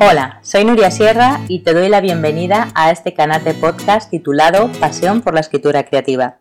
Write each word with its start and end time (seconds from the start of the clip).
Hola, 0.00 0.38
soy 0.42 0.64
Nuria 0.64 0.92
Sierra 0.92 1.40
y 1.48 1.64
te 1.64 1.74
doy 1.74 1.88
la 1.88 2.00
bienvenida 2.00 2.70
a 2.76 2.92
este 2.92 3.14
canal 3.14 3.42
de 3.42 3.52
podcast 3.52 4.08
titulado 4.08 4.70
Pasión 4.78 5.22
por 5.22 5.34
la 5.34 5.40
Escritura 5.40 5.82
Creativa. 5.86 6.38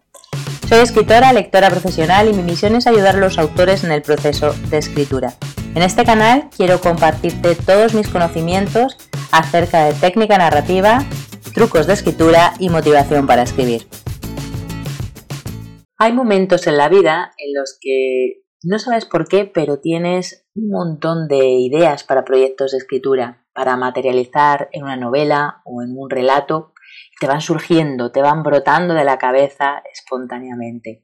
Soy 0.69 0.77
escritora, 0.77 1.33
lectora 1.33 1.71
profesional 1.71 2.29
y 2.29 2.33
mi 2.33 2.43
misión 2.43 2.75
es 2.75 2.85
ayudar 2.85 3.15
a 3.15 3.19
los 3.19 3.39
autores 3.39 3.83
en 3.83 3.91
el 3.91 4.03
proceso 4.03 4.53
de 4.69 4.77
escritura. 4.77 5.33
En 5.73 5.81
este 5.81 6.05
canal 6.05 6.49
quiero 6.55 6.79
compartirte 6.79 7.55
todos 7.55 7.95
mis 7.95 8.09
conocimientos 8.09 8.95
acerca 9.31 9.85
de 9.85 9.93
técnica 9.93 10.37
narrativa, 10.37 11.03
trucos 11.55 11.87
de 11.87 11.93
escritura 11.93 12.53
y 12.59 12.69
motivación 12.69 13.25
para 13.25 13.41
escribir. 13.41 13.87
Hay 15.97 16.13
momentos 16.13 16.67
en 16.67 16.77
la 16.77 16.89
vida 16.89 17.33
en 17.39 17.55
los 17.55 17.79
que 17.81 18.43
no 18.63 18.79
sabes 18.79 19.05
por 19.05 19.27
qué, 19.27 19.45
pero 19.45 19.79
tienes 19.79 20.47
un 20.55 20.69
montón 20.69 21.27
de 21.27 21.45
ideas 21.45 22.03
para 22.03 22.25
proyectos 22.25 22.71
de 22.71 22.77
escritura, 22.77 23.45
para 23.53 23.77
materializar 23.77 24.69
en 24.71 24.83
una 24.83 24.97
novela 24.97 25.61
o 25.65 25.81
en 25.81 25.95
un 25.97 26.09
relato. 26.09 26.73
Te 27.19 27.27
van 27.27 27.41
surgiendo, 27.41 28.11
te 28.11 28.21
van 28.21 28.43
brotando 28.43 28.93
de 28.93 29.03
la 29.03 29.17
cabeza 29.17 29.83
espontáneamente. 29.91 31.03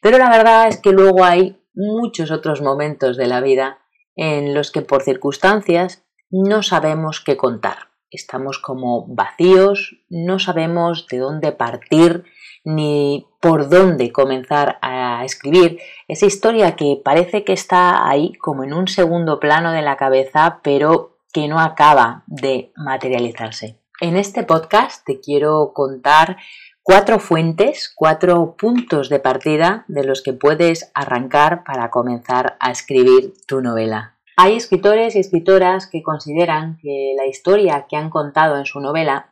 Pero 0.00 0.18
la 0.18 0.30
verdad 0.30 0.68
es 0.68 0.80
que 0.80 0.92
luego 0.92 1.24
hay 1.24 1.60
muchos 1.74 2.30
otros 2.30 2.62
momentos 2.62 3.16
de 3.16 3.26
la 3.26 3.40
vida 3.40 3.78
en 4.14 4.54
los 4.54 4.70
que 4.70 4.82
por 4.82 5.02
circunstancias 5.02 6.04
no 6.30 6.62
sabemos 6.62 7.20
qué 7.20 7.36
contar. 7.36 7.90
Estamos 8.10 8.58
como 8.58 9.06
vacíos, 9.14 10.04
no 10.08 10.38
sabemos 10.38 11.06
de 11.08 11.18
dónde 11.18 11.52
partir 11.52 12.24
ni 12.66 13.28
por 13.40 13.68
dónde 13.68 14.10
comenzar 14.10 14.78
a 14.82 15.24
escribir 15.24 15.78
esa 16.08 16.26
historia 16.26 16.74
que 16.74 17.00
parece 17.02 17.44
que 17.44 17.52
está 17.52 18.08
ahí 18.08 18.34
como 18.34 18.64
en 18.64 18.74
un 18.74 18.88
segundo 18.88 19.38
plano 19.38 19.70
de 19.70 19.82
la 19.82 19.96
cabeza, 19.96 20.58
pero 20.64 21.16
que 21.32 21.46
no 21.46 21.60
acaba 21.60 22.24
de 22.26 22.72
materializarse. 22.74 23.78
En 24.00 24.16
este 24.16 24.42
podcast 24.42 25.06
te 25.06 25.20
quiero 25.20 25.72
contar 25.74 26.38
cuatro 26.82 27.20
fuentes, 27.20 27.92
cuatro 27.94 28.56
puntos 28.58 29.08
de 29.10 29.20
partida 29.20 29.84
de 29.86 30.02
los 30.02 30.20
que 30.20 30.32
puedes 30.32 30.90
arrancar 30.92 31.62
para 31.62 31.90
comenzar 31.90 32.56
a 32.58 32.72
escribir 32.72 33.32
tu 33.46 33.60
novela. 33.60 34.16
Hay 34.36 34.56
escritores 34.56 35.14
y 35.14 35.20
escritoras 35.20 35.86
que 35.86 36.02
consideran 36.02 36.78
que 36.82 37.14
la 37.16 37.26
historia 37.26 37.86
que 37.88 37.96
han 37.96 38.10
contado 38.10 38.58
en 38.58 38.66
su 38.66 38.80
novela 38.80 39.28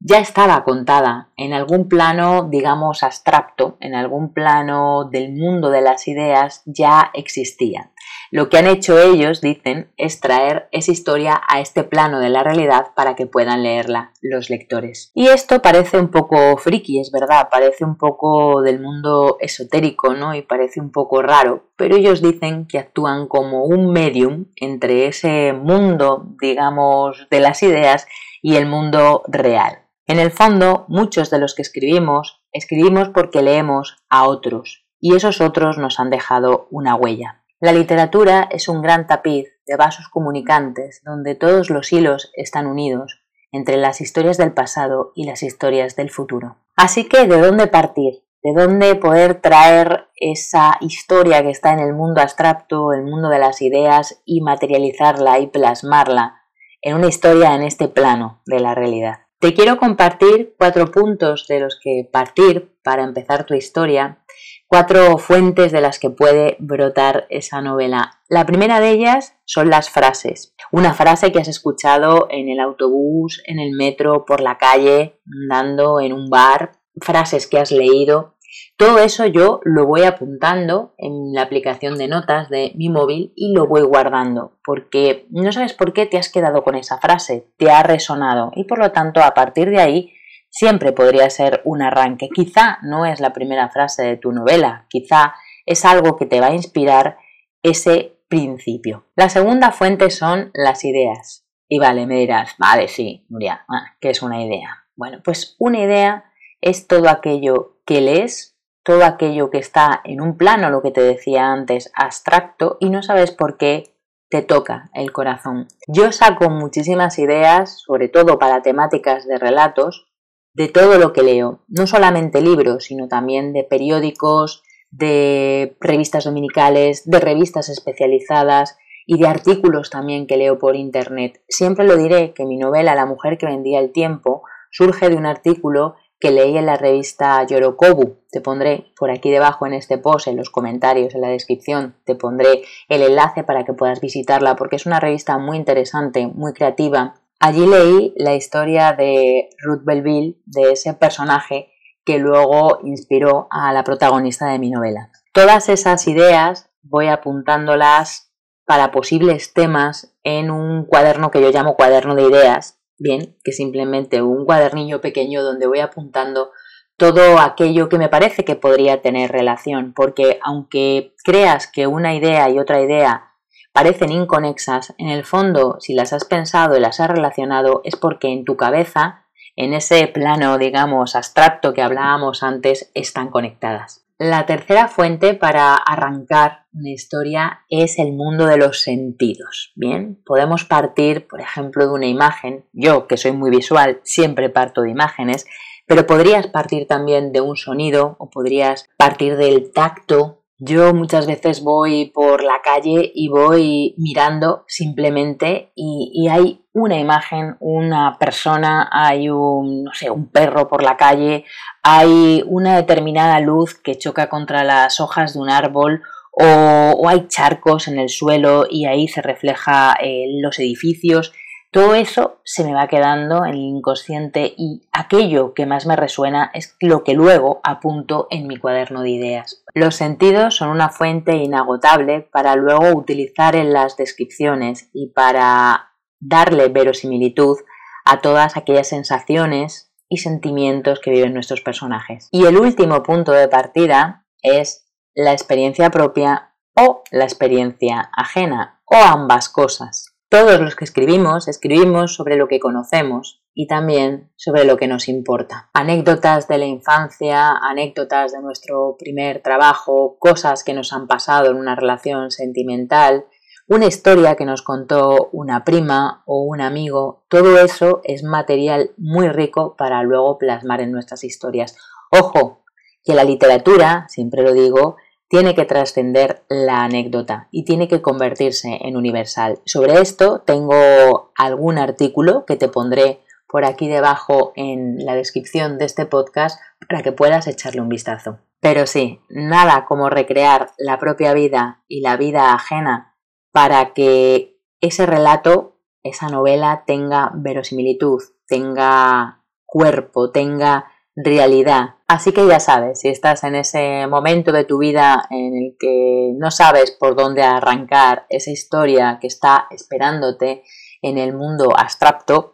ya 0.00 0.18
estaba 0.18 0.62
contada 0.64 1.30
en 1.36 1.52
algún 1.52 1.88
plano, 1.88 2.48
digamos, 2.50 3.02
abstracto, 3.02 3.76
en 3.80 3.94
algún 3.94 4.32
plano 4.32 5.08
del 5.10 5.32
mundo 5.32 5.70
de 5.70 5.80
las 5.80 6.06
ideas, 6.06 6.62
ya 6.66 7.10
existía. 7.14 7.90
Lo 8.30 8.48
que 8.48 8.58
han 8.58 8.66
hecho 8.66 8.98
ellos, 8.98 9.40
dicen, 9.40 9.90
es 9.96 10.20
traer 10.20 10.68
esa 10.72 10.92
historia 10.92 11.40
a 11.48 11.60
este 11.60 11.84
plano 11.84 12.18
de 12.18 12.28
la 12.28 12.42
realidad 12.42 12.88
para 12.94 13.14
que 13.14 13.26
puedan 13.26 13.62
leerla 13.62 14.12
los 14.20 14.50
lectores. 14.50 15.12
Y 15.14 15.28
esto 15.28 15.62
parece 15.62 15.98
un 15.98 16.10
poco 16.10 16.56
friki, 16.56 17.00
es 17.00 17.10
verdad, 17.12 17.48
parece 17.50 17.84
un 17.84 17.96
poco 17.96 18.62
del 18.62 18.80
mundo 18.80 19.36
esotérico, 19.40 20.14
¿no? 20.14 20.34
Y 20.34 20.42
parece 20.42 20.80
un 20.80 20.90
poco 20.90 21.22
raro, 21.22 21.68
pero 21.76 21.96
ellos 21.96 22.20
dicen 22.20 22.66
que 22.66 22.78
actúan 22.78 23.28
como 23.28 23.64
un 23.64 23.92
medium 23.92 24.46
entre 24.56 25.06
ese 25.06 25.52
mundo, 25.52 26.26
digamos, 26.40 27.28
de 27.30 27.40
las 27.40 27.62
ideas 27.62 28.06
y 28.42 28.56
el 28.56 28.66
mundo 28.66 29.22
real. 29.28 29.85
En 30.08 30.20
el 30.20 30.30
fondo, 30.30 30.84
muchos 30.86 31.30
de 31.30 31.40
los 31.40 31.56
que 31.56 31.62
escribimos, 31.62 32.40
escribimos 32.52 33.08
porque 33.08 33.42
leemos 33.42 33.96
a 34.08 34.28
otros, 34.28 34.86
y 35.00 35.16
esos 35.16 35.40
otros 35.40 35.78
nos 35.78 35.98
han 35.98 36.10
dejado 36.10 36.68
una 36.70 36.94
huella. 36.94 37.42
La 37.58 37.72
literatura 37.72 38.46
es 38.52 38.68
un 38.68 38.82
gran 38.82 39.08
tapiz 39.08 39.48
de 39.66 39.76
vasos 39.76 40.08
comunicantes 40.08 41.02
donde 41.04 41.34
todos 41.34 41.70
los 41.70 41.92
hilos 41.92 42.30
están 42.36 42.68
unidos 42.68 43.20
entre 43.50 43.78
las 43.78 44.00
historias 44.00 44.36
del 44.36 44.52
pasado 44.52 45.10
y 45.16 45.24
las 45.24 45.42
historias 45.42 45.96
del 45.96 46.10
futuro. 46.10 46.58
Así 46.76 47.08
que, 47.08 47.26
¿de 47.26 47.40
dónde 47.40 47.66
partir? 47.66 48.22
¿De 48.44 48.52
dónde 48.52 48.94
poder 48.94 49.40
traer 49.40 50.06
esa 50.14 50.76
historia 50.80 51.42
que 51.42 51.50
está 51.50 51.72
en 51.72 51.80
el 51.80 51.94
mundo 51.94 52.20
abstracto, 52.20 52.92
el 52.92 53.02
mundo 53.02 53.28
de 53.28 53.40
las 53.40 53.60
ideas, 53.60 54.22
y 54.24 54.40
materializarla 54.40 55.40
y 55.40 55.48
plasmarla 55.48 56.42
en 56.80 56.94
una 56.94 57.08
historia 57.08 57.56
en 57.56 57.64
este 57.64 57.88
plano 57.88 58.42
de 58.46 58.60
la 58.60 58.76
realidad? 58.76 59.25
Te 59.46 59.54
quiero 59.54 59.76
compartir 59.76 60.56
cuatro 60.58 60.90
puntos 60.90 61.46
de 61.46 61.60
los 61.60 61.78
que 61.80 62.08
partir 62.12 62.76
para 62.82 63.04
empezar 63.04 63.46
tu 63.46 63.54
historia, 63.54 64.18
cuatro 64.66 65.18
fuentes 65.18 65.70
de 65.70 65.80
las 65.80 66.00
que 66.00 66.10
puede 66.10 66.56
brotar 66.58 67.28
esa 67.30 67.62
novela. 67.62 68.20
La 68.28 68.44
primera 68.44 68.80
de 68.80 68.90
ellas 68.90 69.36
son 69.44 69.70
las 69.70 69.88
frases. 69.88 70.52
Una 70.72 70.94
frase 70.94 71.30
que 71.30 71.38
has 71.38 71.46
escuchado 71.46 72.26
en 72.28 72.48
el 72.48 72.58
autobús, 72.58 73.40
en 73.46 73.60
el 73.60 73.70
metro, 73.70 74.24
por 74.24 74.40
la 74.40 74.58
calle, 74.58 75.20
andando 75.32 76.00
en 76.00 76.12
un 76.12 76.28
bar, 76.28 76.72
frases 77.00 77.46
que 77.46 77.60
has 77.60 77.70
leído 77.70 78.34
todo 78.76 78.98
eso 78.98 79.24
yo 79.26 79.60
lo 79.64 79.86
voy 79.86 80.02
apuntando 80.02 80.94
en 80.98 81.32
la 81.32 81.42
aplicación 81.42 81.96
de 81.96 82.08
notas 82.08 82.50
de 82.50 82.72
mi 82.74 82.90
móvil 82.90 83.32
y 83.34 83.54
lo 83.54 83.66
voy 83.66 83.82
guardando, 83.82 84.58
porque 84.64 85.26
no 85.30 85.50
sabes 85.50 85.72
por 85.72 85.94
qué 85.94 86.04
te 86.04 86.18
has 86.18 86.30
quedado 86.30 86.62
con 86.62 86.74
esa 86.74 86.98
frase, 86.98 87.48
te 87.56 87.70
ha 87.70 87.82
resonado 87.82 88.50
y 88.54 88.64
por 88.64 88.78
lo 88.78 88.92
tanto 88.92 89.22
a 89.22 89.32
partir 89.32 89.70
de 89.70 89.80
ahí 89.80 90.12
siempre 90.50 90.92
podría 90.92 91.30
ser 91.30 91.62
un 91.64 91.80
arranque. 91.80 92.28
Quizá 92.34 92.78
no 92.82 93.06
es 93.06 93.20
la 93.20 93.32
primera 93.32 93.70
frase 93.70 94.04
de 94.04 94.16
tu 94.18 94.32
novela, 94.32 94.86
quizá 94.90 95.34
es 95.64 95.84
algo 95.84 96.16
que 96.16 96.26
te 96.26 96.40
va 96.40 96.48
a 96.48 96.54
inspirar 96.54 97.16
ese 97.62 98.18
principio. 98.28 99.06
La 99.16 99.28
segunda 99.28 99.72
fuente 99.72 100.10
son 100.10 100.50
las 100.52 100.84
ideas. 100.84 101.46
Y 101.68 101.78
vale, 101.78 102.06
me 102.06 102.16
dirás, 102.16 102.54
vale, 102.58 102.88
sí, 102.88 103.26
Nuria, 103.28 103.64
ah, 103.68 103.96
¿qué 104.00 104.10
es 104.10 104.22
una 104.22 104.44
idea? 104.44 104.84
Bueno, 104.94 105.20
pues 105.24 105.56
una 105.58 105.80
idea 105.80 106.24
es 106.60 106.86
todo 106.86 107.08
aquello 107.08 107.78
que 107.84 108.00
lees 108.00 108.55
todo 108.86 109.04
aquello 109.04 109.50
que 109.50 109.58
está 109.58 110.00
en 110.04 110.20
un 110.20 110.36
plano, 110.36 110.70
lo 110.70 110.80
que 110.80 110.92
te 110.92 111.02
decía 111.02 111.50
antes, 111.50 111.90
abstracto, 111.96 112.76
y 112.78 112.88
no 112.88 113.02
sabes 113.02 113.32
por 113.32 113.56
qué 113.56 113.96
te 114.30 114.42
toca 114.42 114.90
el 114.94 115.10
corazón. 115.10 115.66
Yo 115.88 116.12
saco 116.12 116.50
muchísimas 116.50 117.18
ideas, 117.18 117.82
sobre 117.84 118.08
todo 118.08 118.38
para 118.38 118.62
temáticas 118.62 119.26
de 119.26 119.38
relatos, 119.38 120.06
de 120.54 120.68
todo 120.68 120.98
lo 120.98 121.12
que 121.12 121.24
leo, 121.24 121.64
no 121.66 121.88
solamente 121.88 122.40
libros, 122.40 122.84
sino 122.84 123.08
también 123.08 123.52
de 123.52 123.64
periódicos, 123.64 124.62
de 124.90 125.76
revistas 125.80 126.24
dominicales, 126.24 127.10
de 127.10 127.18
revistas 127.18 127.68
especializadas 127.68 128.78
y 129.04 129.18
de 129.18 129.26
artículos 129.26 129.90
también 129.90 130.28
que 130.28 130.36
leo 130.36 130.60
por 130.60 130.76
internet. 130.76 131.42
Siempre 131.48 131.86
lo 131.86 131.96
diré 131.96 132.34
que 132.34 132.46
mi 132.46 132.56
novela 132.56 132.94
La 132.94 133.04
mujer 133.04 133.36
que 133.36 133.46
vendía 133.46 133.80
el 133.80 133.90
tiempo 133.90 134.44
surge 134.70 135.08
de 135.08 135.16
un 135.16 135.26
artículo 135.26 135.96
que 136.18 136.30
leí 136.30 136.56
en 136.56 136.66
la 136.66 136.76
revista 136.76 137.44
Yorokobu. 137.44 138.18
Te 138.30 138.40
pondré 138.40 138.92
por 138.98 139.10
aquí 139.10 139.30
debajo 139.30 139.66
en 139.66 139.74
este 139.74 139.98
post, 139.98 140.28
en 140.28 140.36
los 140.36 140.50
comentarios, 140.50 141.14
en 141.14 141.20
la 141.20 141.28
descripción, 141.28 141.96
te 142.04 142.14
pondré 142.14 142.62
el 142.88 143.02
enlace 143.02 143.44
para 143.44 143.64
que 143.64 143.74
puedas 143.74 144.00
visitarla 144.00 144.56
porque 144.56 144.76
es 144.76 144.86
una 144.86 145.00
revista 145.00 145.38
muy 145.38 145.56
interesante, 145.56 146.26
muy 146.26 146.52
creativa. 146.52 147.14
Allí 147.38 147.66
leí 147.66 148.14
la 148.16 148.34
historia 148.34 148.94
de 148.94 149.50
Ruth 149.62 149.82
Belville, 149.84 150.38
de 150.46 150.72
ese 150.72 150.94
personaje 150.94 151.70
que 152.04 152.18
luego 152.18 152.78
inspiró 152.84 153.48
a 153.50 153.72
la 153.72 153.84
protagonista 153.84 154.46
de 154.46 154.58
mi 154.58 154.70
novela. 154.70 155.10
Todas 155.32 155.68
esas 155.68 156.06
ideas 156.06 156.70
voy 156.82 157.08
apuntándolas 157.08 158.32
para 158.64 158.90
posibles 158.90 159.52
temas 159.52 160.14
en 160.24 160.50
un 160.50 160.84
cuaderno 160.84 161.30
que 161.30 161.40
yo 161.40 161.50
llamo 161.50 161.76
cuaderno 161.76 162.14
de 162.14 162.22
ideas, 162.22 162.75
bien, 162.98 163.36
que 163.44 163.52
simplemente 163.52 164.22
un 164.22 164.44
cuadernillo 164.44 165.00
pequeño 165.00 165.42
donde 165.42 165.66
voy 165.66 165.80
apuntando 165.80 166.50
todo 166.96 167.38
aquello 167.38 167.88
que 167.88 167.98
me 167.98 168.08
parece 168.08 168.44
que 168.44 168.56
podría 168.56 169.02
tener 169.02 169.30
relación, 169.30 169.92
porque 169.94 170.38
aunque 170.42 171.14
creas 171.24 171.66
que 171.66 171.86
una 171.86 172.14
idea 172.14 172.48
y 172.48 172.58
otra 172.58 172.80
idea 172.80 173.32
parecen 173.72 174.10
inconexas, 174.10 174.94
en 174.96 175.08
el 175.08 175.24
fondo, 175.24 175.76
si 175.80 175.92
las 175.92 176.14
has 176.14 176.24
pensado 176.24 176.76
y 176.76 176.80
las 176.80 176.98
has 177.00 177.10
relacionado, 177.10 177.82
es 177.84 177.96
porque 177.96 178.28
en 178.28 178.46
tu 178.46 178.56
cabeza, 178.56 179.26
en 179.54 179.74
ese 179.74 180.06
plano, 180.06 180.56
digamos, 180.56 181.14
abstracto 181.14 181.74
que 181.74 181.82
hablábamos 181.82 182.42
antes, 182.42 182.90
están 182.94 183.28
conectadas. 183.28 184.05
La 184.18 184.46
tercera 184.46 184.88
fuente 184.88 185.34
para 185.34 185.74
arrancar 185.74 186.64
una 186.72 186.88
historia 186.88 187.64
es 187.68 187.98
el 187.98 188.14
mundo 188.14 188.46
de 188.46 188.56
los 188.56 188.80
sentidos. 188.80 189.72
Bien, 189.76 190.22
podemos 190.24 190.64
partir, 190.64 191.26
por 191.26 191.42
ejemplo, 191.42 191.86
de 191.86 191.92
una 191.92 192.06
imagen. 192.06 192.64
Yo, 192.72 193.06
que 193.08 193.18
soy 193.18 193.32
muy 193.32 193.50
visual, 193.50 194.00
siempre 194.04 194.48
parto 194.48 194.80
de 194.80 194.90
imágenes, 194.90 195.46
pero 195.86 196.06
podrías 196.06 196.46
partir 196.46 196.86
también 196.86 197.30
de 197.32 197.42
un 197.42 197.56
sonido 197.56 198.16
o 198.18 198.30
podrías 198.30 198.88
partir 198.96 199.36
del 199.36 199.70
tacto 199.70 200.45
yo 200.58 200.94
muchas 200.94 201.26
veces 201.26 201.62
voy 201.62 202.06
por 202.06 202.42
la 202.42 202.62
calle 202.62 203.12
y 203.14 203.28
voy 203.28 203.94
mirando 203.98 204.64
simplemente 204.66 205.70
y, 205.74 206.28
hay 206.28 206.64
una 206.72 206.98
imagen, 206.98 207.56
una 207.60 208.16
persona, 208.18 208.88
hay 208.90 209.28
un, 209.28 209.84
no 209.84 209.92
sé, 209.92 210.10
un 210.10 210.30
perro 210.30 210.68
por 210.68 210.82
la 210.82 210.96
calle, 210.96 211.44
hay 211.82 212.42
una 212.46 212.76
determinada 212.76 213.38
luz 213.40 213.74
que 213.74 213.98
choca 213.98 214.28
contra 214.28 214.64
las 214.64 215.00
hojas 215.00 215.34
de 215.34 215.40
un 215.40 215.50
árbol 215.50 216.02
o, 216.32 217.08
hay 217.08 217.28
charcos 217.28 217.88
en 217.88 217.98
el 217.98 218.08
suelo 218.08 218.66
y 218.68 218.86
ahí 218.86 219.08
se 219.08 219.22
refleja 219.22 219.94
eh, 220.02 220.24
los 220.40 220.58
edificios. 220.58 221.32
Todo 221.76 221.94
eso 221.94 222.40
se 222.42 222.64
me 222.64 222.72
va 222.72 222.88
quedando 222.88 223.44
en 223.44 223.50
el 223.50 223.60
inconsciente 223.60 224.54
y 224.56 224.88
aquello 224.92 225.52
que 225.52 225.66
más 225.66 225.84
me 225.84 225.94
resuena 225.94 226.50
es 226.54 226.74
lo 226.80 227.04
que 227.04 227.12
luego 227.12 227.60
apunto 227.64 228.28
en 228.30 228.46
mi 228.46 228.56
cuaderno 228.56 229.02
de 229.02 229.10
ideas. 229.10 229.62
Los 229.74 229.94
sentidos 229.94 230.56
son 230.56 230.70
una 230.70 230.88
fuente 230.88 231.36
inagotable 231.36 232.22
para 232.22 232.56
luego 232.56 232.96
utilizar 232.96 233.56
en 233.56 233.74
las 233.74 233.98
descripciones 233.98 234.88
y 234.94 235.08
para 235.08 235.90
darle 236.18 236.68
verosimilitud 236.68 237.58
a 238.06 238.22
todas 238.22 238.56
aquellas 238.56 238.88
sensaciones 238.88 239.92
y 240.08 240.16
sentimientos 240.16 240.98
que 241.00 241.10
viven 241.10 241.34
nuestros 241.34 241.60
personajes. 241.60 242.28
Y 242.30 242.46
el 242.46 242.56
último 242.56 243.02
punto 243.02 243.32
de 243.32 243.48
partida 243.48 244.24
es 244.40 244.86
la 245.14 245.32
experiencia 245.32 245.90
propia 245.90 246.54
o 246.74 247.02
la 247.10 247.24
experiencia 247.24 248.08
ajena, 248.16 248.80
o 248.86 248.96
ambas 248.96 249.50
cosas. 249.50 250.05
Todos 250.28 250.60
los 250.60 250.74
que 250.74 250.84
escribimos 250.84 251.46
escribimos 251.46 252.16
sobre 252.16 252.36
lo 252.36 252.48
que 252.48 252.58
conocemos 252.58 253.44
y 253.54 253.68
también 253.68 254.32
sobre 254.34 254.64
lo 254.64 254.76
que 254.76 254.88
nos 254.88 255.06
importa. 255.06 255.70
Anécdotas 255.72 256.48
de 256.48 256.58
la 256.58 256.64
infancia, 256.64 257.52
anécdotas 257.52 258.32
de 258.32 258.42
nuestro 258.42 258.96
primer 258.98 259.40
trabajo, 259.40 260.16
cosas 260.18 260.64
que 260.64 260.74
nos 260.74 260.92
han 260.92 261.06
pasado 261.06 261.52
en 261.52 261.56
una 261.56 261.76
relación 261.76 262.32
sentimental, 262.32 263.26
una 263.68 263.86
historia 263.86 264.34
que 264.34 264.44
nos 264.44 264.62
contó 264.62 265.28
una 265.30 265.64
prima 265.64 266.24
o 266.26 266.42
un 266.42 266.60
amigo, 266.60 267.24
todo 267.28 267.58
eso 267.58 268.00
es 268.02 268.24
material 268.24 268.90
muy 268.96 269.28
rico 269.28 269.76
para 269.76 270.02
luego 270.02 270.38
plasmar 270.38 270.80
en 270.80 270.90
nuestras 270.90 271.22
historias. 271.22 271.76
Ojo, 272.10 272.64
que 273.04 273.14
la 273.14 273.22
literatura, 273.22 274.06
siempre 274.08 274.42
lo 274.42 274.52
digo, 274.52 274.96
tiene 275.28 275.54
que 275.54 275.64
trascender 275.64 276.44
la 276.48 276.84
anécdota 276.84 277.48
y 277.50 277.64
tiene 277.64 277.88
que 277.88 278.02
convertirse 278.02 278.78
en 278.82 278.96
universal. 278.96 279.60
Sobre 279.64 280.00
esto 280.00 280.42
tengo 280.46 281.32
algún 281.36 281.78
artículo 281.78 282.44
que 282.46 282.56
te 282.56 282.68
pondré 282.68 283.20
por 283.48 283.64
aquí 283.64 283.88
debajo 283.88 284.52
en 284.56 285.04
la 285.04 285.14
descripción 285.14 285.78
de 285.78 285.84
este 285.84 286.06
podcast 286.06 286.60
para 286.88 287.02
que 287.02 287.12
puedas 287.12 287.46
echarle 287.46 287.80
un 287.80 287.88
vistazo. 287.88 288.38
Pero 288.60 288.86
sí, 288.86 289.20
nada 289.28 289.84
como 289.86 290.10
recrear 290.10 290.70
la 290.78 290.98
propia 290.98 291.34
vida 291.34 291.84
y 291.88 292.00
la 292.00 292.16
vida 292.16 292.52
ajena 292.52 293.16
para 293.52 293.92
que 293.92 294.58
ese 294.80 295.06
relato, 295.06 295.78
esa 296.02 296.28
novela 296.28 296.84
tenga 296.86 297.30
verosimilitud, 297.34 298.22
tenga 298.46 299.44
cuerpo, 299.64 300.30
tenga 300.30 300.86
realidad. 301.16 301.96
Así 302.06 302.32
que 302.32 302.46
ya 302.46 302.60
sabes, 302.60 303.00
si 303.00 303.08
estás 303.08 303.42
en 303.44 303.56
ese 303.56 304.06
momento 304.06 304.52
de 304.52 304.64
tu 304.64 304.78
vida 304.78 305.26
en 305.30 305.56
el 305.56 305.76
que 305.78 306.32
no 306.36 306.50
sabes 306.50 306.92
por 306.92 307.16
dónde 307.16 307.42
arrancar 307.42 308.26
esa 308.28 308.50
historia 308.50 309.18
que 309.20 309.26
está 309.26 309.66
esperándote 309.70 310.62
en 311.02 311.18
el 311.18 311.34
mundo 311.34 311.72
abstracto, 311.76 312.52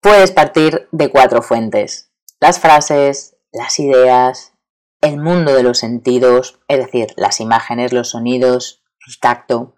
puedes 0.00 0.32
partir 0.32 0.88
de 0.92 1.10
cuatro 1.10 1.40
fuentes. 1.40 2.12
Las 2.40 2.60
frases, 2.60 3.36
las 3.52 3.78
ideas, 3.78 4.54
el 5.00 5.18
mundo 5.18 5.54
de 5.54 5.62
los 5.62 5.78
sentidos, 5.78 6.60
es 6.68 6.78
decir, 6.78 7.14
las 7.16 7.40
imágenes, 7.40 7.92
los 7.92 8.10
sonidos, 8.10 8.82
el 9.06 9.18
tacto 9.20 9.74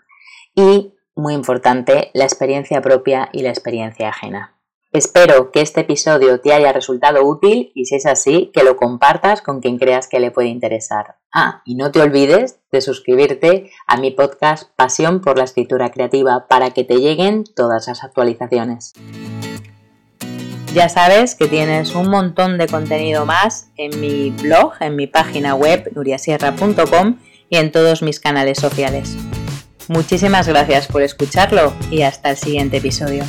y, 0.54 0.94
muy 1.14 1.34
importante, 1.34 2.10
la 2.14 2.24
experiencia 2.24 2.80
propia 2.80 3.28
y 3.32 3.42
la 3.42 3.50
experiencia 3.50 4.08
ajena. 4.08 4.59
Espero 4.92 5.52
que 5.52 5.60
este 5.60 5.82
episodio 5.82 6.40
te 6.40 6.52
haya 6.52 6.72
resultado 6.72 7.24
útil 7.24 7.70
y 7.76 7.84
si 7.84 7.94
es 7.94 8.06
así, 8.06 8.50
que 8.52 8.64
lo 8.64 8.74
compartas 8.74 9.40
con 9.40 9.60
quien 9.60 9.78
creas 9.78 10.08
que 10.08 10.18
le 10.18 10.32
puede 10.32 10.48
interesar. 10.48 11.14
Ah, 11.32 11.62
y 11.64 11.76
no 11.76 11.92
te 11.92 12.00
olvides 12.00 12.58
de 12.72 12.80
suscribirte 12.80 13.70
a 13.86 13.98
mi 13.98 14.10
podcast 14.10 14.68
Pasión 14.74 15.20
por 15.20 15.38
la 15.38 15.44
Escritura 15.44 15.92
Creativa 15.92 16.48
para 16.48 16.70
que 16.70 16.82
te 16.82 16.96
lleguen 16.96 17.44
todas 17.44 17.86
las 17.86 18.02
actualizaciones. 18.02 18.94
Ya 20.74 20.88
sabes 20.88 21.36
que 21.36 21.46
tienes 21.46 21.94
un 21.94 22.10
montón 22.10 22.58
de 22.58 22.66
contenido 22.66 23.24
más 23.26 23.70
en 23.76 24.00
mi 24.00 24.30
blog, 24.30 24.72
en 24.80 24.96
mi 24.96 25.06
página 25.06 25.54
web 25.54 25.88
nuriasierra.com 25.94 27.16
y 27.48 27.58
en 27.58 27.70
todos 27.70 28.02
mis 28.02 28.18
canales 28.18 28.58
sociales. 28.58 29.16
Muchísimas 29.86 30.48
gracias 30.48 30.88
por 30.88 31.02
escucharlo 31.02 31.74
y 31.92 32.02
hasta 32.02 32.30
el 32.30 32.36
siguiente 32.36 32.78
episodio. 32.78 33.22